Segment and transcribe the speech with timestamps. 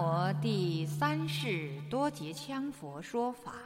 [0.00, 3.52] 摩第三世多杰羌佛说法，《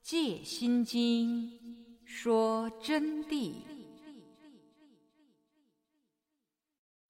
[0.00, 1.50] 戒心经》
[2.04, 3.54] 说真谛。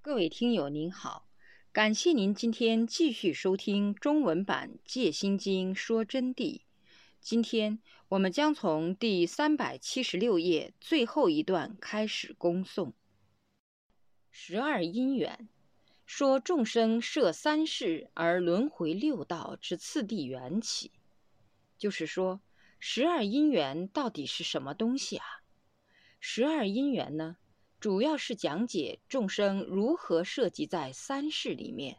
[0.01, 1.29] 各位听友您好，
[1.73, 6.63] 感谢您今天继续收听中文版《戒心经》说真谛。
[7.21, 12.95] 今天我们将从第三百七十六页最后一段开始恭诵。
[14.31, 15.51] 十二因缘
[16.07, 20.93] 说众生设三世而轮回六道之次第缘起，
[21.79, 22.41] 就是说
[22.79, 25.27] 十二因缘到底是什么东西啊？
[26.21, 27.39] 十二因缘呢，
[27.81, 31.99] 主要是讲解众生如何设计在三世里面，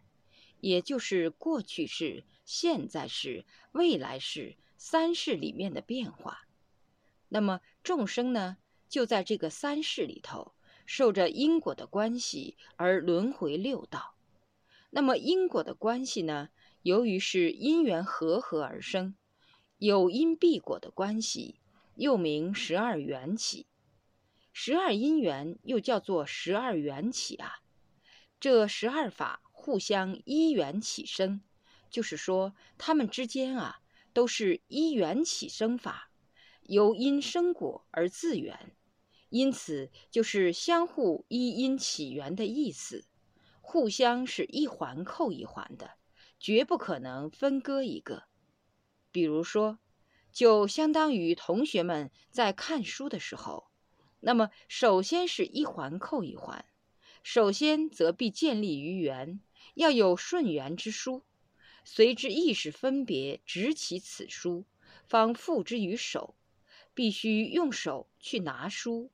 [0.62, 6.48] 也就是过去世、现在世、未来世三世里面的变化。
[7.30, 10.55] 那么众生呢，就在这个三世里头。
[10.86, 14.16] 受着因果的关系而轮回六道，
[14.92, 16.50] 那么因果的关系呢？
[16.84, 19.16] 由于是因缘和合而生，
[19.80, 21.60] 有因必果的关系，
[21.96, 23.66] 又名十二缘起。
[24.54, 27.60] 十二因缘又叫做十二缘起啊。
[28.40, 31.42] 这十二法互相依缘起生，
[31.90, 33.80] 就是说它们之间啊
[34.14, 36.12] 都是依缘起生法，
[36.62, 38.76] 由因生果而自缘。
[39.30, 43.06] 因此，就是相互依因起源的意思，
[43.60, 45.92] 互相是一环扣一环的，
[46.40, 48.24] 绝不可能分割一个。
[49.12, 49.80] 比如说，
[50.32, 53.68] 就相当于同学们在看书的时候，
[54.20, 56.66] 那么首先是一环扣一环，
[57.24, 59.40] 首先则必建立于缘，
[59.74, 61.24] 要有顺缘之书，
[61.84, 64.66] 随之意识分别执起此书，
[65.08, 66.36] 方付之于手，
[66.94, 69.12] 必须用手去拿书。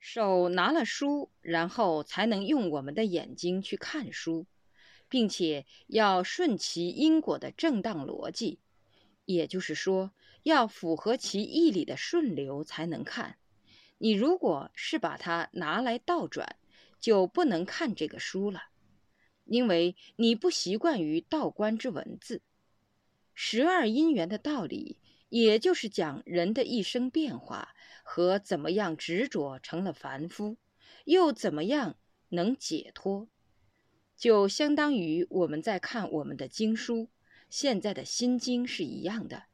[0.00, 4.46] 手拿了书，然后才能用我们的眼睛去看书，
[5.10, 8.58] 并且要顺其因果的正当逻辑，
[9.26, 10.12] 也就是说，
[10.42, 13.36] 要符合其义理的顺流才能看。
[13.98, 16.56] 你如果是把它拿来倒转，
[16.98, 18.62] 就不能看这个书了，
[19.44, 22.40] 因为你不习惯于道观之文字。
[23.34, 24.96] 十二因缘的道理。
[25.30, 30.56] 也就是讲人的一生变化和怎么样执着成了凡夫，
[31.04, 31.96] 又怎么样
[32.30, 33.28] 能解脱，
[34.16, 37.08] 就相当于我们在看我们的经书，
[37.48, 39.44] 现在的心经是一样的，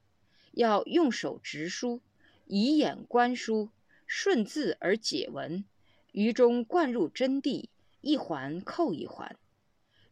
[0.53, 2.01] 要用手执书，
[2.47, 3.71] 以眼观书，
[4.07, 5.65] 顺字而解文，
[6.13, 7.69] 于中灌入真谛，
[8.01, 9.37] 一环扣一环。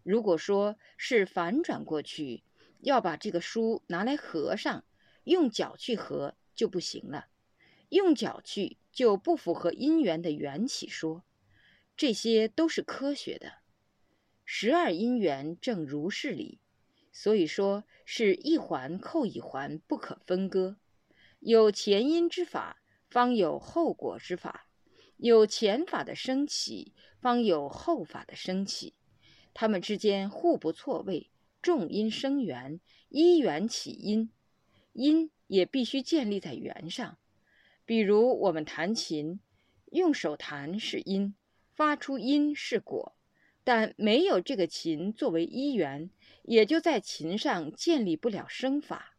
[0.02, 2.42] 如果说是反转过去，
[2.80, 4.84] 要把这个书拿来合上。
[5.24, 7.26] 用脚去合就不行了，
[7.88, 11.24] 用脚去就不符合因缘的缘起说，
[11.96, 13.54] 这些都是科学的。
[14.44, 16.60] 十二因缘正如是理，
[17.10, 20.76] 所以说是一环扣一环不可分割。
[21.40, 24.66] 有前因之法，方有后果之法；
[25.16, 28.94] 有前法的升起，方有后法的升起。
[29.54, 31.30] 它们之间互不错位，
[31.62, 34.30] 众因生缘，一缘起因。
[34.94, 37.18] 因也必须建立在缘上，
[37.84, 39.40] 比如我们弹琴，
[39.92, 41.34] 用手弹是因，
[41.74, 43.16] 发出音是果，
[43.62, 46.08] 但没有这个琴作为依缘，
[46.44, 49.16] 也就在琴上建立不了声法，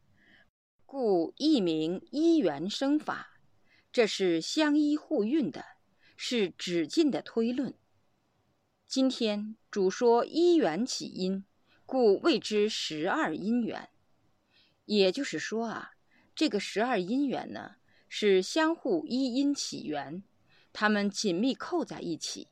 [0.85, 3.39] 故一名依缘生法，
[3.91, 5.65] 这是相依互运的，
[6.15, 7.73] 是止境的推论。
[8.87, 11.43] 今天主说依缘起因，
[11.85, 13.89] 故谓之十二因缘。
[14.85, 15.91] 也就是说啊，
[16.33, 17.75] 这个十二因缘呢，
[18.07, 20.23] 是相互依因起源，
[20.71, 22.47] 它们紧密扣在一起。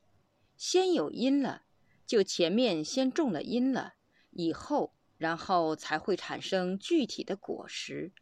[0.56, 1.62] 先有因了，
[2.06, 3.94] 就前面先种了因了，
[4.30, 8.12] 以后然后才会产生具体的果实，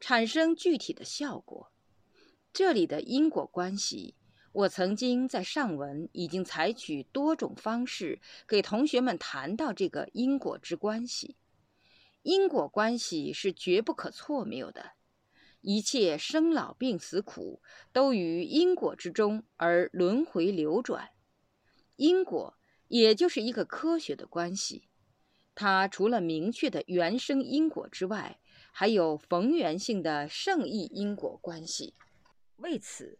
[0.00, 1.70] 产生具体的效果。
[2.52, 4.14] 这里的因果关系，
[4.52, 11.36] 我曾经在上文已经采取多种方式给同学们谈到这个因果之关系。
[12.24, 14.92] 因果关系是绝不可错谬的，
[15.60, 17.60] 一切生老病死苦
[17.92, 21.10] 都于因果之中而轮回流转。
[21.96, 22.56] 因果
[22.88, 24.88] 也就是一个科学的关系，
[25.54, 28.40] 它除了明确的原生因果之外，
[28.72, 31.92] 还有逢源性的圣意因果关系。
[32.56, 33.18] 为此，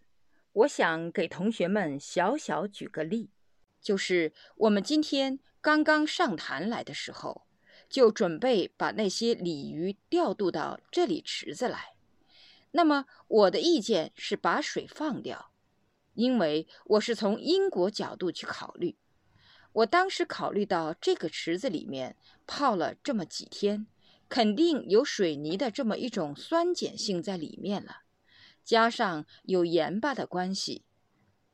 [0.53, 3.29] 我想给同学们小小举个例，
[3.83, 7.44] 就是我们今天刚刚上坛来的时候。
[7.94, 11.94] 就准备把那些鲤鱼调度到这里池子来。
[12.73, 15.52] 那么我的意见是把水放掉，
[16.14, 18.96] 因为我是从因果角度去考虑。
[19.75, 22.17] 我当时考虑到这个池子里面
[22.49, 23.87] 泡了这么几天，
[24.29, 27.99] 肯定有水泥的这么一种酸碱性在里面了，
[28.64, 30.82] 加上有盐巴的关系。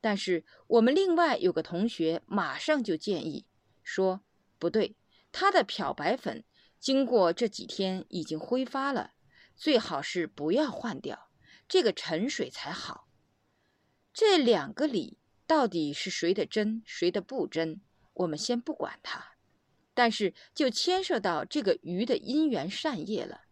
[0.00, 3.44] 但是我们另外有个同学马上就建议
[3.82, 4.22] 说
[4.58, 4.96] ：“不对，
[5.32, 6.44] 它的漂白粉
[6.78, 9.12] 经过这几天已经挥发了，
[9.54, 11.30] 最好是不要换掉，
[11.68, 13.08] 这个沉水才好。”
[14.12, 17.80] 这两个理到底是谁的真，谁的不真？
[18.14, 19.36] 我们先不管它，
[19.94, 23.42] 但是就牵涉到这个鱼的因缘善业了。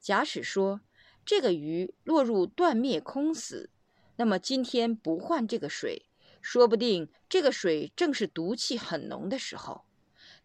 [0.00, 0.80] 假使说
[1.24, 3.70] 这个鱼落入断灭空死，
[4.16, 6.06] 那么今天不换这个水，
[6.40, 9.84] 说不定这个水正是毒气很浓的时候，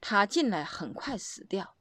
[0.01, 1.75] 他进来很快死掉。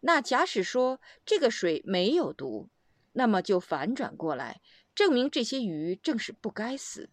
[0.00, 2.70] 那假使说这个水没有毒，
[3.12, 4.60] 那么就反转过来，
[4.94, 7.10] 证明这些鱼正是不该死，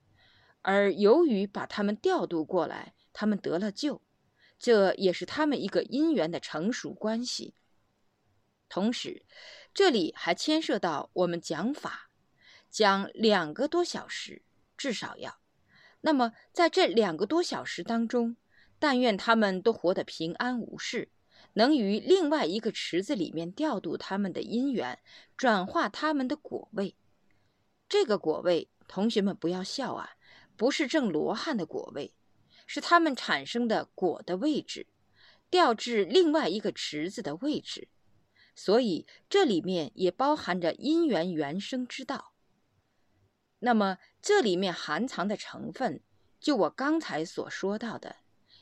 [0.62, 2.94] 而由于把它们调度过来。
[3.12, 4.02] 他们得了救，
[4.58, 7.54] 这也是他们一个因缘的成熟关系。
[8.70, 9.26] 同时，
[9.74, 12.12] 这里还牵涉到我们讲法，
[12.70, 14.44] 讲两个多小时，
[14.78, 15.40] 至少要。
[16.00, 18.38] 那么在这两个多小时当中，
[18.80, 21.12] 但愿他们都活得平安无事，
[21.54, 25.00] 能于另外一个池子里面调度他们的因缘，
[25.38, 26.96] 转化他们的果位。
[27.88, 30.12] 这个果位，同学们不要笑啊，
[30.56, 32.14] 不是正罗汉的果位。
[32.72, 34.86] 是它们产生的果的位置，
[35.50, 37.88] 调至另外一个池子的位置，
[38.54, 42.34] 所以这里面也包含着因缘原生之道。
[43.58, 46.04] 那么这里面含藏的成分，
[46.40, 48.18] 就我刚才所说到的，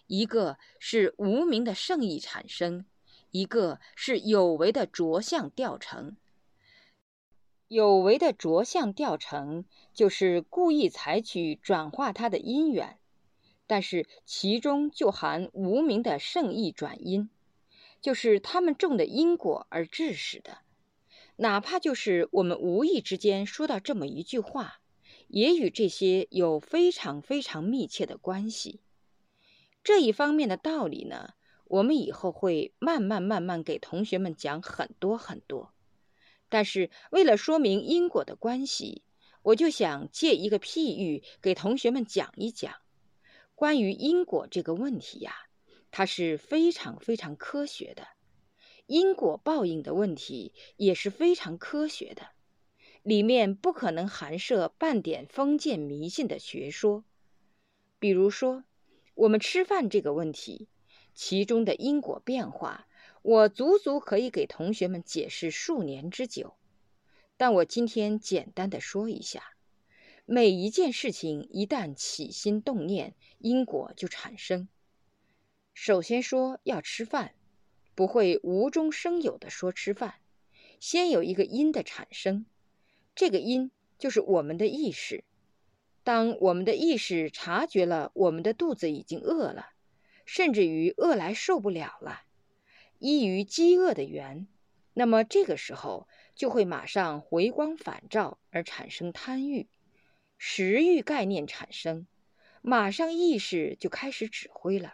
[0.08, 2.86] 一个是无名的圣意产生，
[3.32, 6.18] 一个是有为的着相调成。
[7.68, 12.98] 有为的着相调成，就是故意采取转化它的因缘。
[13.70, 17.30] 但是其中就含无名的圣意转因，
[18.00, 20.60] 就是他们种的因果而致使的。
[21.36, 24.80] 哪怕就是我们无意之间说到这么一句话，
[25.28, 28.80] 也与这些有非常非常密切的关系。
[29.88, 35.72] 这一方面的道理呢，我们以后会慢慢慢慢给同学们讲很多很多。
[36.50, 39.04] 但是为了说明因果的关系，
[39.44, 42.74] 我就想借一个譬喻给同学们讲一讲。
[43.56, 45.34] 关于因果这个问题呀，
[45.90, 48.10] 它是非常非常科学的，
[48.88, 52.32] 因果报应的问题也是非常科学的，
[53.04, 57.06] 里面不可能含涉半点封建迷信的学说。
[58.00, 58.66] 比如说，
[59.18, 60.68] 我们吃饭这个问题，
[61.16, 62.88] 其中的因果变化，
[63.24, 66.56] 我足足可以给同学们解释数年之久，
[67.36, 69.56] 但我今天简单的说一下。
[70.28, 74.68] 每一件事情一旦起心动念，因果就产生。
[75.74, 77.34] 首先说要吃饭，
[77.96, 80.14] 不会无中生有的说吃饭，
[80.80, 82.46] 先有一个因的产生，
[83.16, 85.24] 这个因就是我们的意识。
[86.08, 89.72] 当我们的意识察觉了我们的肚子已经饿了，
[90.26, 92.22] 甚至于饿来受不了了，
[92.98, 94.48] 依于饥饿的缘，
[94.94, 99.68] 那么这个时候就会马上回光返照而产生贪欲。
[100.38, 102.08] 食欲概念产生，
[102.62, 104.94] 马上意识就开始指挥了。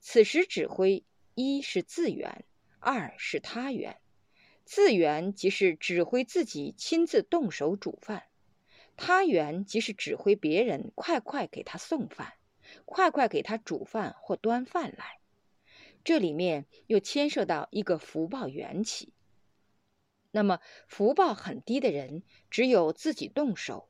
[0.00, 1.04] 此时指挥，
[1.36, 2.44] 一是自缘，
[2.80, 4.00] 二是他缘。
[4.64, 8.24] 自缘即是指挥自己亲自动手煮饭，
[8.96, 12.32] 他缘即是指挥别人快快给他送饭，
[12.84, 15.20] 快快给他煮饭或端饭来。
[16.02, 19.12] 这里面又牵涉到一个福报缘起。
[20.30, 23.88] 那么福报很低的人，只有自己动手。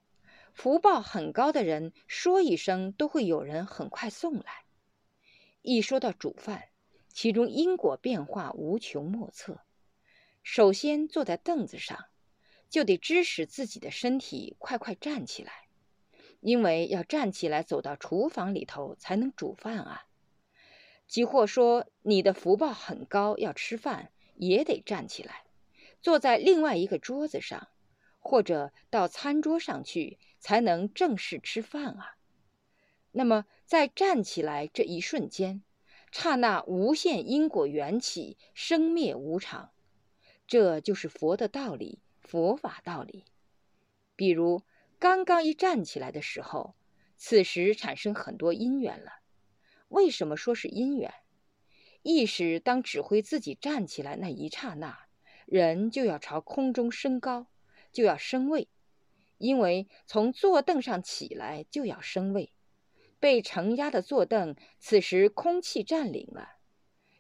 [0.52, 4.64] 福报很高的人，说一声都会有人很快送来。
[5.60, 6.68] 一说到煮饭，
[7.12, 9.60] 其中因果变化无穷莫测。
[10.42, 12.06] 首先坐在凳子上，
[12.68, 15.52] 就得支使自己的身体快快站起来，
[16.40, 20.06] 因为要站起来走到厨房里头才能煮饭啊。
[21.06, 25.44] 即或说你的福报很高，要吃饭也得站起来，
[26.02, 27.68] 坐在另外一个桌子上，
[28.18, 30.18] 或者到餐桌上去。
[30.38, 32.16] 才能正式吃饭啊！
[33.10, 35.64] 那么在站起来这一瞬间，
[36.12, 39.72] 刹那无限因果缘起，生灭无常，
[40.46, 43.24] 这就是佛的道理，佛法道理。
[44.16, 44.62] 比如
[44.98, 46.74] 刚刚一站起来的时候，
[47.16, 49.20] 此时产生很多因缘了。
[49.88, 51.14] 为什么说是因缘？
[52.02, 55.06] 意识当指挥自己站起来那一刹那，
[55.46, 57.46] 人就要朝空中升高，
[57.92, 58.68] 就要升位。
[59.38, 62.52] 因为从坐凳上起来就要升位，
[63.20, 66.56] 被承压的坐凳，此时空气占领了，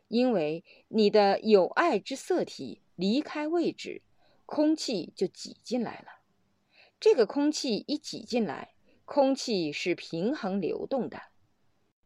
[0.08, 4.02] 因为你的有爱之色体离开位置，
[4.46, 6.22] 空气就挤进来了。
[6.98, 8.74] 这个空气一挤进来，
[9.04, 11.20] 空气是平衡流动的，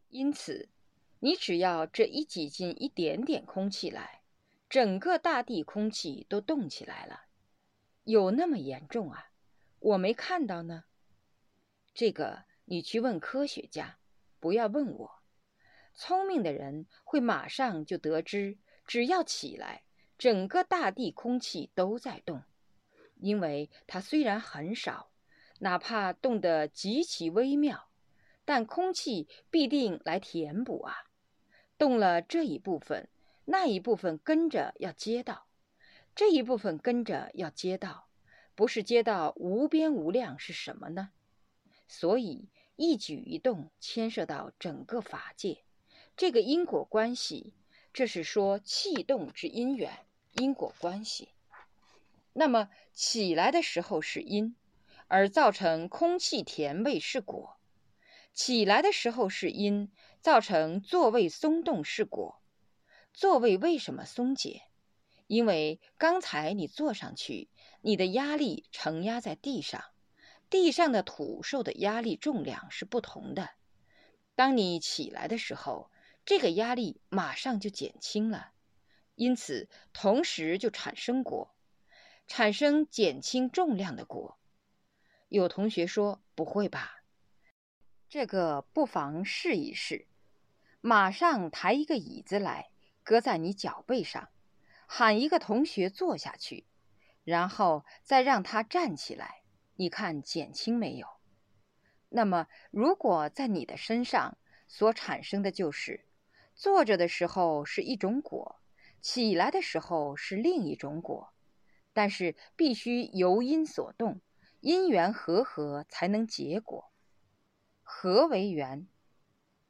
[0.09, 0.67] 因此，
[1.19, 4.21] 你只要这一挤进一点点空气来，
[4.67, 7.21] 整个大地空气都动起来了。
[8.03, 9.31] 有那么严重啊？
[9.79, 10.83] 我没看到呢。
[11.93, 13.99] 这个你去问科学家，
[14.39, 15.21] 不要问我。
[15.93, 19.83] 聪明的人会马上就得知，只要起来，
[20.21, 22.43] 整个大地空气都在动，
[23.15, 25.09] 因为它虽然很少。
[25.57, 27.89] 哪怕动得极其微妙，
[28.45, 30.93] 但空气必定来填补啊！
[31.75, 33.09] 动了这一部分，
[33.45, 35.47] 那一部分跟着要接到，
[36.13, 38.07] 这一部分跟着要接到，
[38.53, 41.09] 不是接到无边无量是什么呢？
[41.87, 45.63] 所以一举一动牵涉到整个法界，
[46.15, 47.55] 这个因果关系，
[47.91, 51.29] 这是说气动之因缘因果关系。
[52.33, 54.55] 那么起来的时候是因。
[55.13, 57.57] 而造成空气甜味是果，
[58.33, 62.41] 起来的时候是因，造成座位松动是果。
[63.11, 64.61] 座位为什么松解？
[65.27, 67.49] 因为刚才你坐上去，
[67.81, 69.83] 你的压力承压在地上，
[70.49, 73.49] 地上的土受的压力重量是不同的。
[74.35, 75.91] 当你起来的时候，
[76.23, 78.51] 这个压力马上就减轻了，
[79.15, 81.53] 因此同时就产生果，
[82.27, 84.39] 产生减轻重量的果。
[85.29, 87.03] 有同学说：“不会吧？
[88.09, 90.07] 这个不妨试一试。
[90.81, 92.71] 马上抬一个椅子来，
[93.03, 94.29] 搁在你脚背上，
[94.87, 96.65] 喊一个同学坐下去，
[97.23, 99.43] 然后再让他站起来。
[99.75, 101.07] 你看减轻没有？
[102.09, 104.37] 那么，如果在你的身上
[104.67, 106.05] 所产生的就是，
[106.55, 108.60] 坐着的时候是一种果，
[109.01, 111.33] 起来的时候是另一种果，
[111.91, 114.21] 但是必须由因所动。”
[114.61, 116.91] 因缘和合才能结果，
[117.81, 118.87] 和为缘，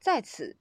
[0.01, 0.57] 在此，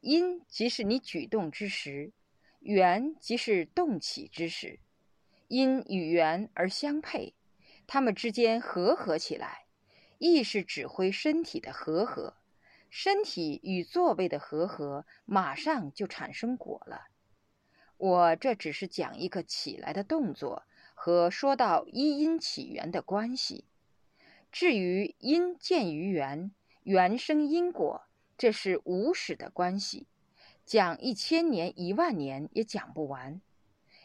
[0.00, 2.12] 因即是你举动之时，
[2.58, 4.80] 缘即是动起之时，
[5.48, 7.32] 因与缘而相配，
[7.86, 9.64] 它们之间和合起来，
[10.18, 12.36] 亦是指挥身体的和合，
[12.90, 17.06] 身体与座位的和合，马上就产生果了。
[18.00, 20.62] 我这只是讲一个起来的动作
[20.94, 23.66] 和说到一因起源的关系。
[24.50, 26.50] 至于因见于缘，
[26.84, 28.06] 缘生因果，
[28.38, 30.06] 这是无始的关系，
[30.64, 33.42] 讲一千年一万年也讲不完，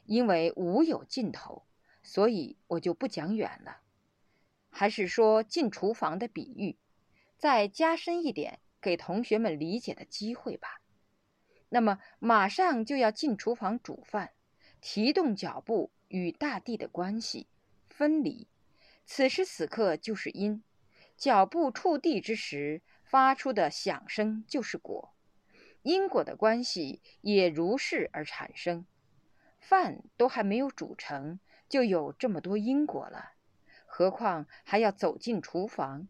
[0.05, 1.63] 因为无有尽头，
[2.03, 3.77] 所以我就不讲远了。
[4.69, 6.75] 还是说进厨房的比喻，
[7.37, 10.81] 再加深一点给同学们理解的机会吧。
[11.75, 14.31] 那么马上就要进厨房煮饭，
[14.79, 17.47] 提动脚步与大地的关系
[17.89, 18.47] 分离。
[19.03, 20.63] 此时此刻就是因，
[21.17, 25.13] 脚步触地之时发出的响声就是果，
[25.81, 28.85] 因果的关系也如是而产生。
[29.59, 33.33] 饭都还没有煮成，就有这么多因果了，
[33.85, 36.07] 何况还要走进厨房？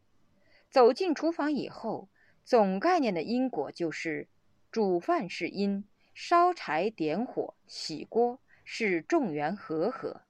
[0.70, 2.08] 走进厨房以后，
[2.44, 4.28] 总概念的因果就是：
[4.76, 10.24] 煮饭是因，烧柴点火洗锅是众缘和合，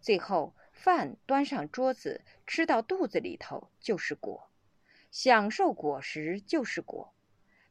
[0.00, 0.54] 最后。
[0.72, 4.48] 饭端上桌子，吃到肚子里头就是果，
[5.10, 7.12] 享受果实就是果，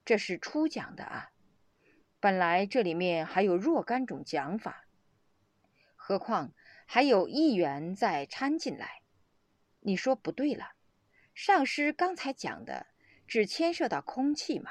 [0.06, 1.32] 这是初讲的啊。
[2.20, 4.86] 本来这里面还有若干种讲法，
[5.96, 6.54] 何况
[6.86, 9.02] 还有一元再掺进来，
[9.80, 10.74] 你说不对了。
[11.34, 12.86] 上师刚才讲的
[13.28, 14.70] 只牵涉到空气嘛？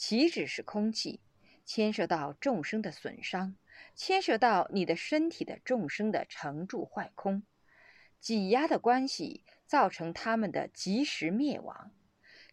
[0.00, 1.20] 岂止是空气，
[1.66, 3.54] 牵涉到众生的损伤。
[3.94, 7.42] 牵涉到你的身体的众生的成住坏空，
[8.18, 11.90] 挤压的关系造成他们的及时灭亡；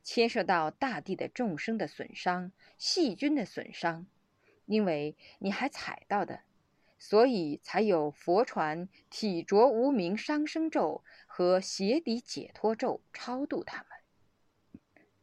[0.03, 4.07] 牵涉到大地的众生的损伤、细菌的损伤，
[4.65, 6.41] 因为你还踩到的，
[6.99, 13.85] 所以才有佛传体着无名伤生咒和鞋底解脱咒超度他们。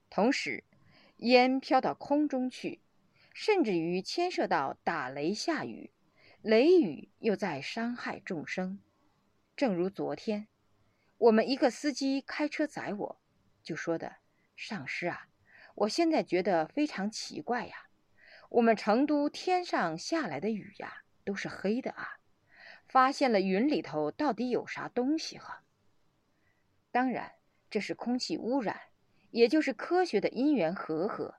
[0.08, 0.64] 同时，
[1.24, 2.82] 烟飘到空中去，
[3.32, 5.90] 甚至于牵涉到打雷下雨。
[6.42, 8.78] 雷雨又在伤害众生，
[9.56, 10.48] 正如昨天，
[11.16, 13.20] 我们一个司机开车载我，
[13.62, 14.16] 就说的
[14.54, 15.28] ：“上师啊，
[15.76, 17.88] 我现在觉得非常奇怪呀，
[18.50, 22.18] 我们成都天上下来的雨呀，都是黑的啊，
[22.86, 25.62] 发现了云里头到底有啥东西哈？
[26.90, 27.36] 当然，
[27.70, 28.78] 这是空气污染，
[29.34, 31.34] 也就是科学的因缘和合。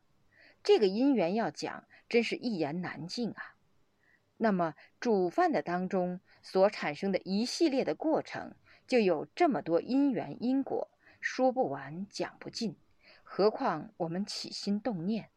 [0.62, 3.56] 这个因缘要讲，真是一言难尽啊。
[4.36, 8.54] 那么煮饭的当中所产生的一系列的过程，
[8.86, 10.90] 就有这么多因缘因果，
[11.22, 12.76] 说不完讲不尽。
[13.24, 15.30] 何况我们起心动念，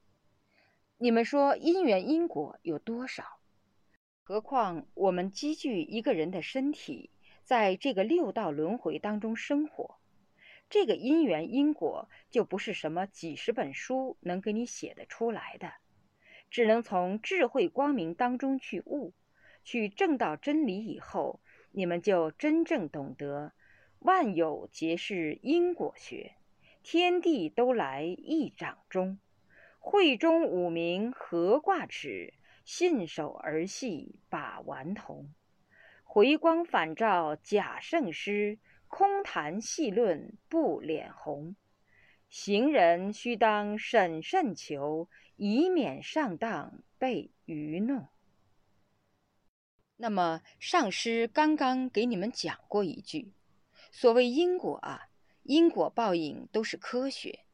[0.96, 3.38] 你们说因缘因果有多少？
[4.24, 7.10] 何况我们积聚一个人的身体，
[7.44, 9.98] 在这个六道轮回当中生活，
[10.70, 15.72] 这个因缘因果就不是什么几十本书能给你写得出来的，
[16.50, 19.14] 只能从智慧光明当中去悟，
[19.64, 23.52] 去证到真理以后，你们就真正懂得
[24.00, 26.34] 万有皆是因果学，
[26.82, 29.18] 天地都来一掌中，
[29.78, 32.34] 会中五明何挂齿？
[32.64, 35.32] 信手儿戏把顽童，
[36.04, 38.58] 回光返照假圣师，
[38.88, 41.54] 空谈细论不脸红。
[42.28, 48.09] 行人须当审慎求，以免上当被愚弄。
[49.97, 53.33] 那么上师刚刚给你们讲过一句，
[53.90, 55.09] 所谓因果啊，
[55.42, 57.47] 因果报应都是科学。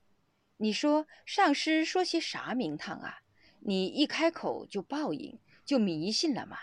[0.56, 3.20] 你说上师说些啥名堂啊？
[3.60, 6.58] 你一开口就报应，就迷信了吗？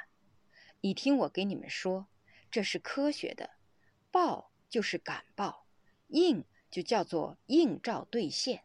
[0.81, 2.07] 你听我给你们说，
[2.51, 3.51] 这是科学的。
[4.11, 5.67] 报就是感报，
[6.07, 8.63] 应就叫做应照兑现。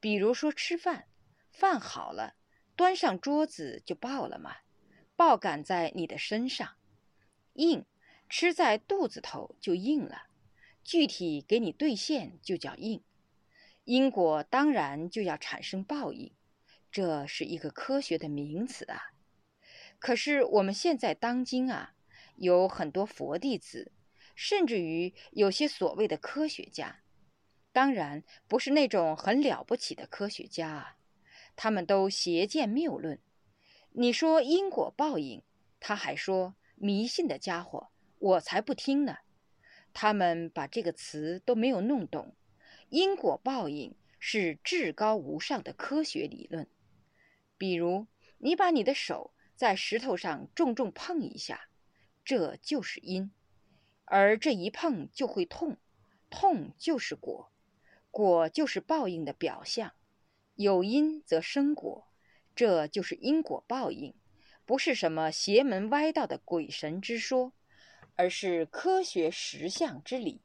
[0.00, 1.06] 比如说吃饭，
[1.52, 2.34] 饭好了，
[2.74, 4.56] 端上桌子就报了嘛，
[5.14, 6.76] 报赶在你的身上。
[7.52, 7.84] 应
[8.28, 10.28] 吃在肚子头就应了，
[10.82, 13.02] 具体给你兑现就叫应。
[13.84, 16.32] 因果当然就要产生报应。
[16.90, 19.12] 这是一个科学的名词啊，
[19.98, 21.94] 可是我们现在当今啊，
[22.36, 23.92] 有很多佛弟子，
[24.40, 27.00] 甚至于有些所谓的科学家，
[27.72, 30.96] 当然不是那种很了不起的科学家啊，
[31.56, 33.18] 他们都邪见谬论。
[33.90, 35.42] 你说因果报应，
[35.80, 37.88] 他还说迷信的家伙，
[38.20, 39.16] 我才不听呢。
[39.92, 42.36] 他们把这个词都没有弄懂，
[42.90, 46.68] 因果报应是至高无上的科学理论。
[47.56, 48.06] 比如，
[48.38, 51.68] 你把你的手在石头上重重碰一下，
[52.24, 53.32] 这就是因，
[54.10, 55.76] 而这一碰就会痛，
[56.30, 57.52] 痛就是果，
[58.10, 59.92] 果就是报应的表象。
[60.54, 62.08] 有因则生果，
[62.54, 64.14] 这就是因果报应，
[64.64, 67.52] 不是什么邪门歪道的鬼神之说，
[68.16, 70.40] 而是科学实相之理。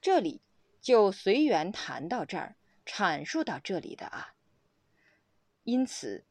[0.00, 0.40] 这里
[0.80, 4.34] 就随缘谈到这儿，阐述到这里的啊。
[5.62, 6.24] 因此，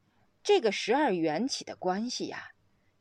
[0.43, 2.51] 这个十二缘起的关系呀，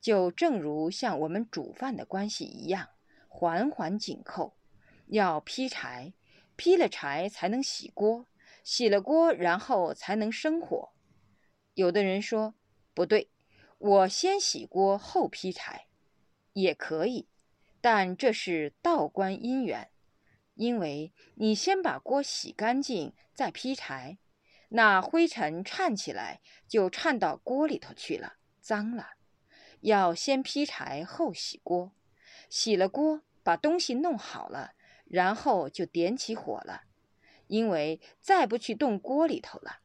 [0.01, 2.90] 就正如像我们煮饭的关系一样，
[3.35, 4.59] 环环紧扣。
[5.07, 6.12] 要劈柴，
[6.55, 8.27] 劈了柴才能洗锅，
[8.62, 10.92] 洗了锅然后才能生火。
[11.73, 12.55] 有的人说
[12.92, 13.31] 不对，
[13.79, 15.87] 我先洗锅后劈柴，
[16.53, 17.27] 也可以，
[17.81, 19.90] 但这是道观因缘，
[20.55, 24.18] 因为你先把锅洗干净再劈柴。
[24.68, 29.09] 那灰尘颤起来，就颤到锅里头去了，脏了。
[29.81, 31.92] 要先劈柴后洗锅，
[32.54, 34.74] 洗了锅，把东西弄好了，
[35.06, 36.82] 然后就点起火了。
[37.46, 39.78] 因为再不去动锅里头了，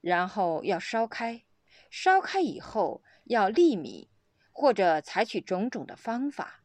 [0.00, 1.42] 然后要烧开，
[1.90, 4.10] 烧开以后要沥米，
[4.52, 6.62] 或者采取种种的方法。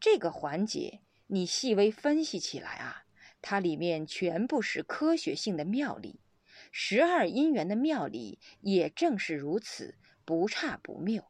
[0.00, 3.04] 这个环节你细微分析起来啊，
[3.42, 6.22] 它里面全部是科学性的妙理。
[6.72, 11.29] 十二因缘的妙理也正是如此，不差不谬。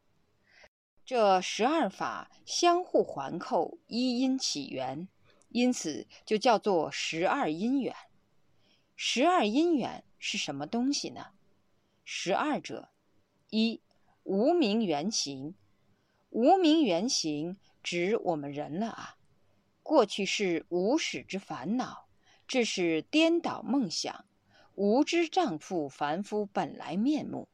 [1.11, 5.09] 这十二法相互环扣，一因起源，
[5.49, 7.93] 因此就叫做十二因缘。
[8.95, 11.33] 十二因缘是什么东西呢？
[12.05, 12.91] 十二者，
[13.49, 13.81] 一
[14.23, 15.57] 无名原形。
[16.29, 19.17] 无名原形指我们人了啊。
[19.83, 22.07] 过去是无始之烦恼，
[22.47, 24.27] 这是颠倒梦想。
[24.77, 27.49] 无知丈夫凡夫本来面目，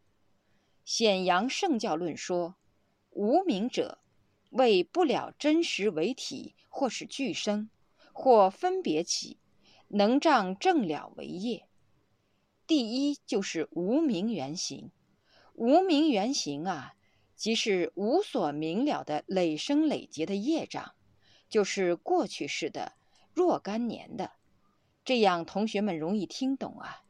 [0.85, 2.57] 显阳圣教论说：
[3.16, 3.98] 无名者，
[4.50, 7.70] 为不了真实为体，或是俱生，
[8.12, 9.38] 或分别起，
[9.88, 11.66] 能障正了为业。
[12.66, 14.90] 第一就是无名原形，
[15.55, 16.94] 无名原形啊，
[17.35, 20.92] 即是无所明了的累生累劫的业障，
[21.48, 22.92] 就是过去式的
[23.33, 24.33] 若干年的，
[25.07, 27.02] 这样同学们容易听懂啊。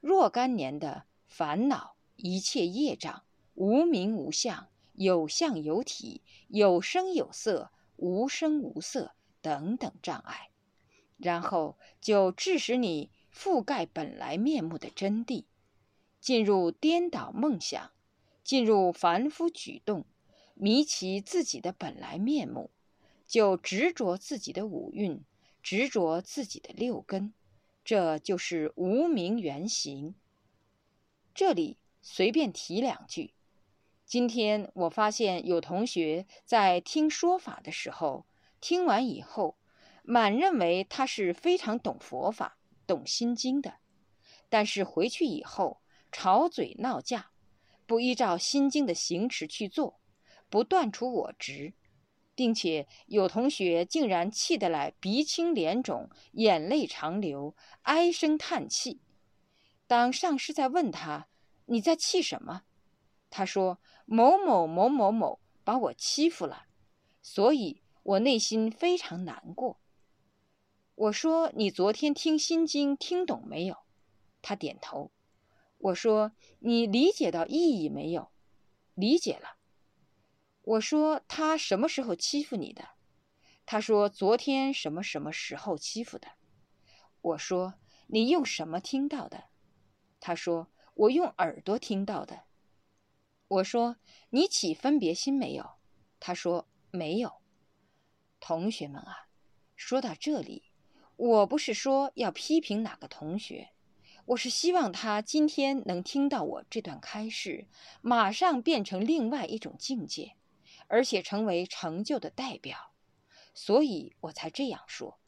[0.00, 3.22] 若干年的烦恼，一切业障，
[3.54, 10.50] 无名无相，有相有体，有声有色，无声无色等等障碍，
[11.16, 15.44] 然后就致使你覆盖本来面目的真谛，
[16.20, 17.90] 进入颠倒梦想，
[18.44, 20.04] 进入凡夫举动，
[20.54, 22.70] 迷其自己的本来面目，
[23.26, 25.24] 就执着自己的五蕴，
[25.62, 27.32] 执着自己的六根，
[27.84, 30.14] 这就是无名原形。
[31.34, 33.32] 这里随便提两句。
[34.12, 38.26] 今天我发现有同学在听说法的时候，
[38.60, 39.56] 听完以后，
[40.02, 43.76] 满认为他是非常懂佛法、懂心经的，
[44.50, 45.80] 但是回去以后
[46.12, 47.30] 吵嘴闹架，
[47.86, 49.98] 不依照心经的行持去做，
[50.50, 51.72] 不断除我执，
[52.34, 59.00] 并且有同学竟然气得来鼻青脸肿、眼泪长流、唉声叹气。
[59.86, 61.28] 当上师在问他
[61.64, 62.64] ：“你在气什么？”
[63.32, 63.78] 他说。
[64.06, 66.66] 某某某某某把我欺负了，
[67.20, 69.80] 所以我内心非常难过。
[70.94, 73.76] 我说：“你昨天听心经听懂没有？”
[74.42, 75.10] 他点头。
[75.78, 78.30] 我说：“你理解到意义没有？”
[78.94, 79.56] 理解了。
[80.62, 82.90] 我说：“他什么时候欺负你的？”
[83.66, 86.28] 他说：“昨天什么什么时候欺负的？”
[87.22, 87.74] 我说
[88.08, 89.44] ：“你用什么听到的？”
[90.20, 92.44] 他说：“我用耳朵听到的。”
[93.52, 93.96] 我说
[94.30, 95.72] ：“你起分别心没有？”
[96.18, 97.42] 他说：“没有。”
[98.40, 99.28] 同学们啊，
[99.76, 100.70] 说到这里，
[101.16, 103.68] 我不是说要批评哪个同学，
[104.24, 107.66] 我是希望他今天能听到我这段开示，
[108.00, 110.36] 马上变成另外一种境界，
[110.86, 112.94] 而且成为成就的代表，
[113.52, 115.18] 所以我才这样说。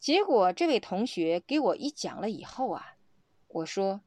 [0.00, 2.96] 结果这位同学给我一讲了以后啊，
[3.48, 4.00] 我说：“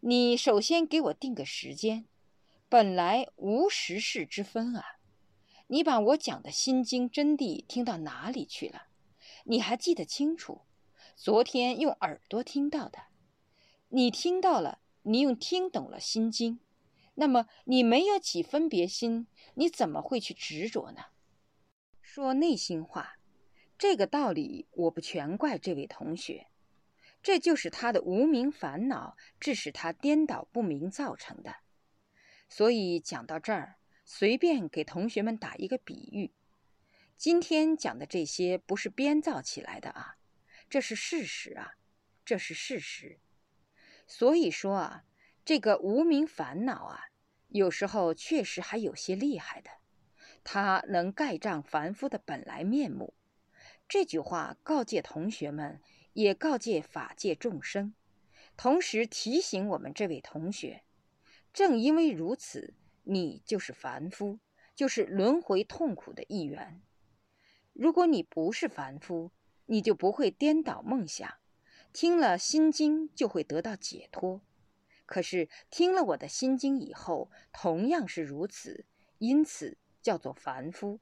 [0.00, 2.06] 你首先给我定个时间。”
[2.72, 4.96] 本来无时事之分啊！
[5.66, 8.84] 你把我讲的心经真谛听到哪里去了？
[9.44, 10.62] 你还记得清楚？
[11.14, 12.98] 昨天用耳朵听到的，
[13.90, 16.60] 你听到了，你用听懂了心经，
[17.16, 21.02] 那么你没有起分别心，你怎么会去执着呢？
[22.00, 23.16] 说内心话，
[23.76, 26.46] 这个道理我不全怪这位同学，
[27.22, 31.56] 这就是他的无名烦恼，致使他颠倒不明造成的。
[32.54, 36.32] 所以讲到这儿，随便给同学们打一个比喻。
[37.16, 40.18] 今天讲的这些不是编造起来的啊，
[40.68, 41.76] 这是事实啊，
[42.26, 43.18] 这是事实。
[44.06, 45.04] 所以说啊，
[45.46, 47.04] 这个无名烦恼啊，
[47.48, 49.70] 有时候确实还有些厉害的，
[50.44, 53.14] 它能盖障凡夫的本来面目。
[53.88, 55.80] 这句话告诫同学们，
[56.12, 57.94] 也告诫法界众生，
[58.58, 60.82] 同时提醒我们这位同学。
[61.52, 64.38] 正因为如此，你就是凡夫，
[64.74, 66.80] 就是轮回痛苦的一员。
[67.72, 69.30] 如果你不是凡夫，
[69.66, 71.34] 你就不会颠倒梦想，
[71.92, 74.40] 听了心经就会得到解脱。
[75.04, 78.86] 可是听了我的心经以后，同样是如此，
[79.18, 81.00] 因此叫做凡夫。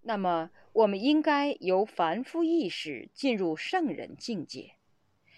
[0.00, 4.76] 那么，我们应该由凡夫意识进入圣人境界，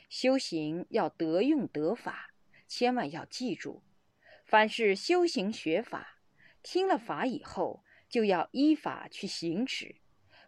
[0.08, 2.32] 修行要得用得法，
[2.68, 3.82] 千万要记住。
[4.46, 6.20] 凡是修行学法，
[6.62, 9.96] 听了法以后，就要依法去行持，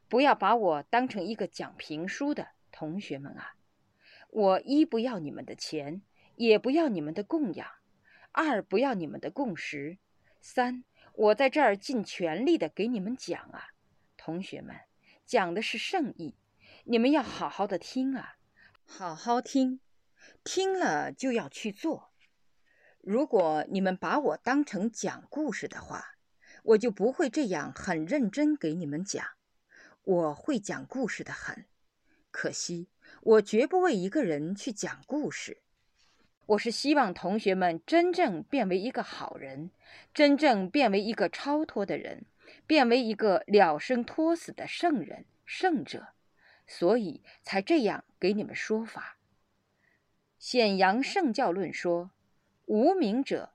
[0.09, 3.57] 不要把我当成一个讲评书的同学们啊！
[4.31, 6.03] 我一不要你们的钱，
[6.37, 7.67] 也不要你们的供养；
[8.31, 9.99] 二不要你们的供食；
[10.41, 10.85] 三
[11.15, 13.71] 我在这儿尽全力的给你们讲啊，
[14.17, 14.77] 同学们，
[15.27, 16.37] 讲的是圣意，
[16.85, 18.37] 你们要好好的听啊，
[18.87, 19.81] 好好听，
[20.45, 22.08] 听了就要去做。
[23.09, 26.17] 如果你们把我当成讲故事的话，
[26.63, 29.25] 我就不会这样很认真给你们讲。
[30.05, 31.65] 我会讲故事的很，
[32.31, 32.91] 可惜
[33.23, 35.63] 我绝不为一个人去讲故事。
[36.45, 39.71] 我是希望同学们真正变为一个好人，
[40.13, 42.27] 真正变为一个超脱的人，
[42.67, 46.09] 变为一个了生脱死的圣人、圣者，
[46.67, 49.17] 所以才这样给你们说法。
[50.39, 52.11] 显扬圣教论说。
[52.69, 53.55] 无名者，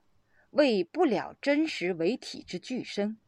[0.49, 3.19] 为不了真实为体之具生。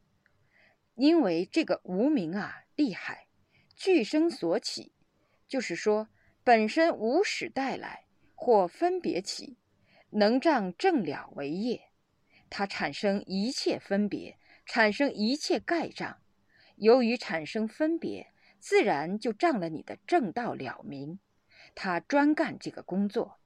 [0.95, 3.27] 因为这个无名啊厉害，
[3.75, 4.93] 具生所起，
[5.47, 6.09] 就是说
[6.43, 9.57] 本身无始带来或分别起，
[10.09, 11.91] 能障正了为业，
[12.49, 16.17] 它产生一切分别，产生一切盖障。
[16.77, 21.19] 由于产生分别，自然就障了你的正道了明。
[21.75, 23.39] 他专干这个工作，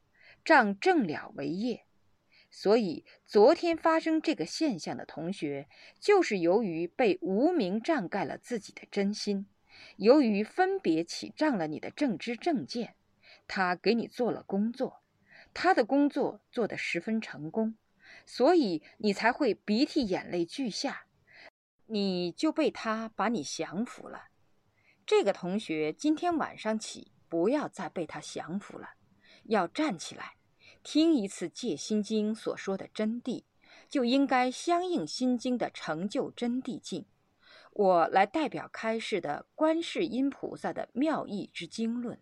[0.45, 1.85] 障正了为业。
[2.51, 5.67] 所以，昨天发生这个现象的同学，
[5.99, 9.45] 就是由于被无名障盖了自己的真心，
[9.97, 12.95] 由于分别起障了你的正知正见，
[13.47, 15.03] 他给你做了工作，
[15.53, 17.75] 他的工作做得十分成功，
[18.25, 21.05] 所以你才会鼻涕眼泪俱下，
[21.85, 24.29] 你就被他把你降服了。
[25.05, 28.95] 这个同学今天晚上起不要再被他降服了，
[29.43, 30.33] 要站起来，
[30.81, 33.43] 听一次《戒心经》所说的真谛，
[33.89, 37.05] 就应该相应《心经》的成就真谛境。
[37.73, 42.19] 我来代表开示的观世音菩萨的妙义之经论。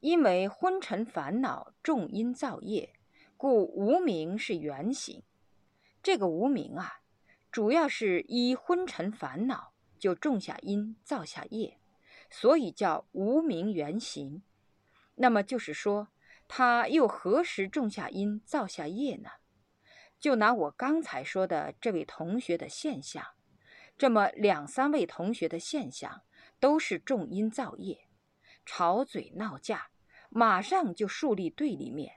[0.00, 2.92] 因为昏沉烦恼重因造业，
[3.36, 5.22] 故无明是原形。
[6.02, 7.00] 这个无明啊，
[7.50, 11.78] 主要是依昏沉烦恼就种下因造下业，
[12.30, 14.42] 所以叫无明原形。
[15.14, 16.08] 那么就是说，
[16.48, 19.30] 他又何时种下因造下业呢？
[20.18, 23.24] 就拿我刚才说的这位同学的现象，
[23.98, 26.22] 这么两三位同学的现象，
[26.58, 28.08] 都是种因造业，
[28.64, 29.90] 吵嘴闹架。
[30.28, 32.16] 马上就树立对立面，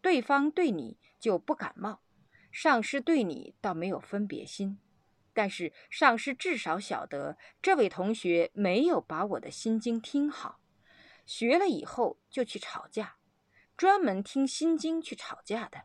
[0.00, 2.00] 对方对你就不感冒，
[2.52, 4.78] 上师对你倒没有分别心，
[5.34, 10.60] 但是上师至少晓得这位同学没有把我的心经听好，
[11.26, 13.16] 学了以后就去吵架，
[13.80, 15.84] 专门听心经去吵架的，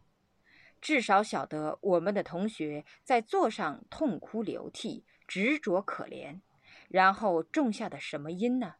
[0.81, 6.41] 至少晓得我们的同学在座上痛哭流涕，执着可怜，
[6.89, 8.73] 然后种下的什么因呢？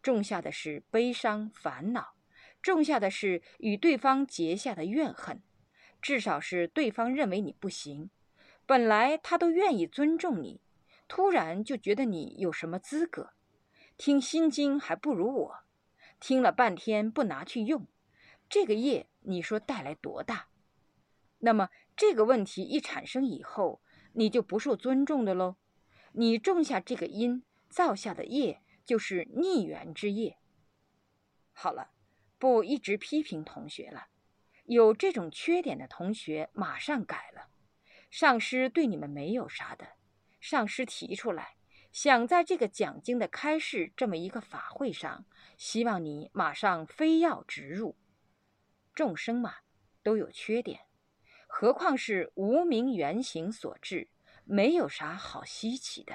[0.00, 2.14] 种下的是悲伤烦恼。
[2.62, 5.42] 种下的是与对方结下的怨恨，
[6.00, 8.08] 至少是对方认为你不行。
[8.64, 10.62] 本来他都愿意尊重你，
[11.06, 13.34] 突然就觉得你有什么资格？
[13.98, 15.56] 听心经还不如我，
[16.18, 17.86] 听了半天不拿去用，
[18.48, 20.48] 这个业你说带来多大？
[21.38, 25.56] 那么这个问题一产生以后，你就不受尊重的喽。
[26.12, 30.38] 你种下这个因，造下的业就是逆缘之业。
[31.52, 31.90] 好了。
[32.36, 34.08] 不一直批评同学了，
[34.66, 37.48] 有这种缺点的同学马上改了。
[38.10, 39.92] 上师对你们没有啥的，
[40.40, 41.56] 上师提出来，
[41.90, 45.24] 想在这个讲经的开示这么一个法会上，
[45.56, 47.96] 希望你马上非要直入。
[48.94, 49.56] 众生嘛，
[50.02, 50.82] 都有缺点，
[51.48, 54.08] 何况是无名原形所致，
[54.44, 56.14] 没有啥好稀奇的。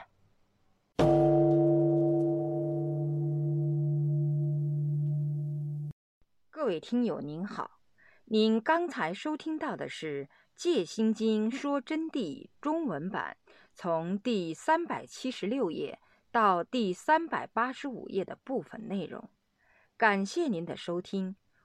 [6.50, 7.82] 各位听友您好，
[8.26, 13.38] 您刚才收听到的是《戒心经说真谛》中文版，
[13.74, 16.00] 从第三百七十六页
[16.32, 19.30] 到第三百八十五页的部分内容。
[19.98, 21.36] 感谢您的收听，